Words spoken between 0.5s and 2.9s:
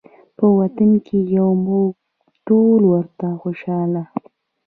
وطن کې یو موږ ټول